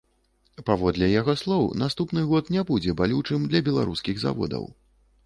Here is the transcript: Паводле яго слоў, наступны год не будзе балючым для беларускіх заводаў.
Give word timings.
Паводле 0.69 1.09
яго 1.19 1.35
слоў, 1.41 1.67
наступны 1.81 2.23
год 2.31 2.49
не 2.55 2.63
будзе 2.71 2.95
балючым 3.03 3.47
для 3.53 3.63
беларускіх 3.69 4.23
заводаў. 4.25 4.65